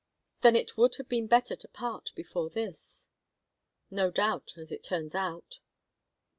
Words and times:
"Then 0.41 0.55
it 0.55 0.77
would 0.77 0.95
have 0.95 1.07
been 1.07 1.27
better 1.27 1.55
to 1.55 1.67
part 1.67 2.09
before 2.15 2.49
this." 2.49 3.07
"No 3.91 4.09
doubt 4.09 4.53
as 4.57 4.71
it 4.71 4.81
turns 4.83 5.13
out." 5.13 5.59